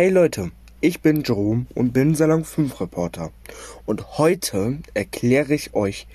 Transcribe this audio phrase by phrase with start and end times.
[0.00, 0.50] Hey Leute,
[0.80, 3.32] ich bin Jerome und bin Salon 5 Reporter.
[3.84, 6.06] Und heute erkläre ich euch,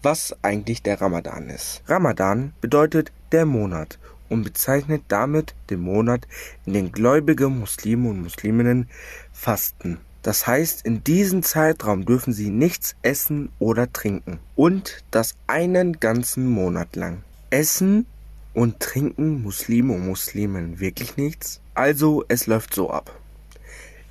[0.00, 1.82] was eigentlich der Ramadan ist.
[1.88, 6.28] Ramadan bedeutet der Monat und bezeichnet damit den Monat,
[6.66, 8.88] in dem gläubige Muslime und Musliminnen
[9.32, 9.98] fasten.
[10.22, 14.38] Das heißt, in diesem Zeitraum dürfen sie nichts essen oder trinken.
[14.54, 17.24] Und das einen ganzen Monat lang.
[17.50, 18.06] Essen
[18.54, 21.60] und trinken Muslime und Muslimen wirklich nichts?
[21.74, 23.18] Also, es läuft so ab.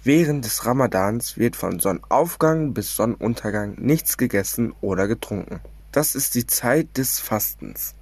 [0.03, 5.59] Während des Ramadans wird von Sonnenaufgang bis Sonnenuntergang nichts gegessen oder getrunken.
[5.91, 7.93] Das ist die Zeit des Fastens.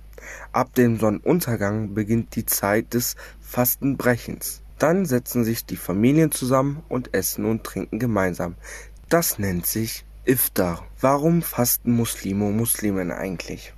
[0.53, 4.61] Ab dem Sonnenuntergang beginnt die Zeit des Fastenbrechens.
[4.77, 8.55] Dann setzen sich die Familien zusammen und essen und trinken gemeinsam.
[9.09, 10.87] Das nennt sich Iftar.
[11.01, 13.73] Warum fasten Muslime und Musliminnen eigentlich?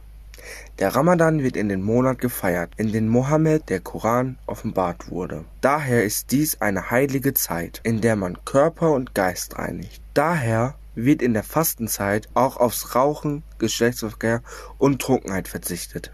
[0.79, 5.45] Der Ramadan wird in dem Monat gefeiert, in dem Mohammed der Koran offenbart wurde.
[5.61, 10.01] Daher ist dies eine heilige Zeit, in der man Körper und Geist reinigt.
[10.13, 14.41] Daher wird in der Fastenzeit auch aufs Rauchen, Geschlechtsverkehr
[14.77, 16.11] und Trunkenheit verzichtet.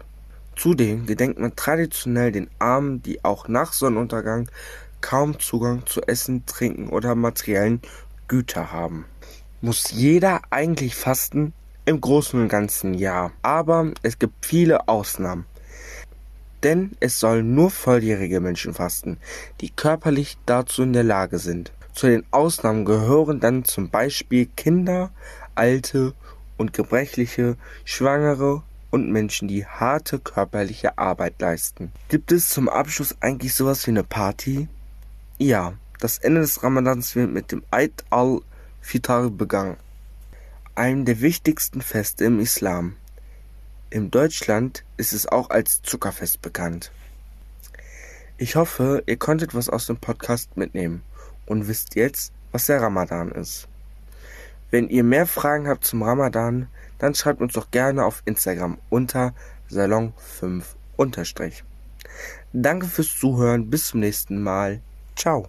[0.56, 4.48] Zudem gedenkt man traditionell den Armen, die auch nach Sonnenuntergang
[5.00, 7.80] kaum Zugang zu Essen, Trinken oder materiellen
[8.26, 9.06] Güter haben.
[9.60, 11.52] Muss jeder eigentlich fasten?
[11.88, 15.46] Im Großen und Ganzen ja, aber es gibt viele Ausnahmen.
[16.62, 19.16] Denn es sollen nur volljährige Menschen fasten,
[19.62, 21.72] die körperlich dazu in der Lage sind.
[21.94, 25.10] Zu den Ausnahmen gehören dann zum Beispiel Kinder,
[25.54, 26.12] Alte
[26.58, 31.92] und Gebrechliche, Schwangere und Menschen, die harte körperliche Arbeit leisten.
[32.10, 34.68] Gibt es zum Abschluss eigentlich sowas wie eine Party?
[35.38, 39.78] Ja, das Ende des Ramadans wird mit dem Eid al-Fitr begangen
[40.78, 42.96] einem der wichtigsten Feste im Islam.
[43.90, 46.92] In Deutschland ist es auch als Zuckerfest bekannt.
[48.36, 51.02] Ich hoffe, ihr konntet was aus dem Podcast mitnehmen
[51.46, 53.66] und wisst jetzt, was der Ramadan ist.
[54.70, 59.34] Wenn ihr mehr Fragen habt zum Ramadan, dann schreibt uns doch gerne auf Instagram unter
[59.70, 60.62] Salon5
[62.52, 64.80] Danke fürs Zuhören, bis zum nächsten Mal.
[65.16, 65.48] Ciao.